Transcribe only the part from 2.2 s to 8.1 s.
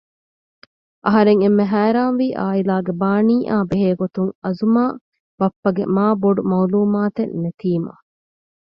އާއިލާގެ ބާނީއާ ބެހޭ ގޮތުން އަޒުމާ ބައްޕަގެ މާބޮޑު މައުލޫމާތެއް ނެތީމަ